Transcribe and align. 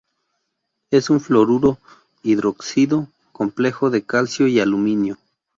Es 0.89 1.11
un 1.11 1.19
fluoruro 1.21 1.77
hidróxido 2.23 3.07
complejo 3.31 3.91
de 3.91 4.01
calcio 4.01 4.47
y 4.47 4.59
aluminio. 4.59 5.19